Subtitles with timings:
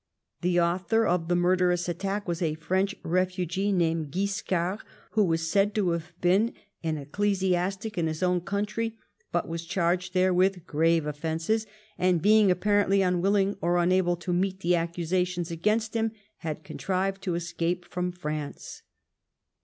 [0.41, 4.79] The author of the mur derous attack was a French refugee named Guiscard,
[5.11, 8.97] who was said to have been an ecclesiastic in his own country,
[9.31, 11.67] but was charged there with grave offences,
[11.99, 17.35] and being apparently unwilling or unable to meet the accusations against him, had contrived to
[17.35, 18.81] escape from France.